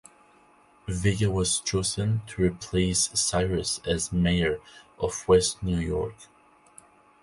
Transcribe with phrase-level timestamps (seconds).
[0.87, 4.59] Vega was chosen to replace Sires as mayor
[4.97, 6.15] of West New York.